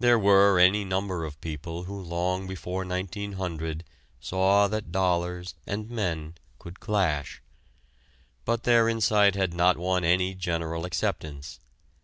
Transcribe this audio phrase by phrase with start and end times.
[0.00, 3.84] There were any number of people who long before 1900
[4.18, 7.40] saw that dollars and men could clash.
[8.44, 11.60] But their insight had not won any general acceptance.